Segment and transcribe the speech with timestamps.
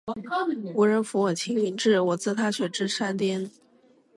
[0.73, 3.51] 无人扶我青云志，我自踏雪至山巅。